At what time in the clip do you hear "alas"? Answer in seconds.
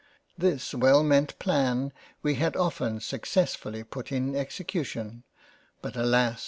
5.95-6.39